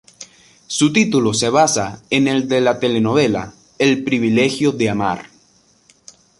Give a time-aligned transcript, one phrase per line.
[0.65, 5.29] Su título se basa en el de la telenovela "El privilegio de amar".